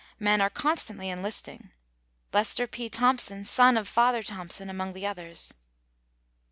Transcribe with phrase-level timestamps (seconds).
[0.17, 1.69] Men are constantly enlisting.
[2.33, 2.89] Lester P.
[2.89, 5.53] Thompson, son of "Father Thompson," among the others.